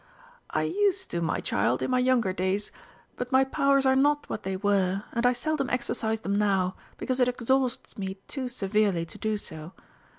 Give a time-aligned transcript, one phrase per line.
[0.49, 2.71] "I used to, my child, in my younger days,
[3.17, 7.19] but my powers are not what they were, and I seldom exercise them now, because
[7.19, 9.73] it exhausts me too severely to do so.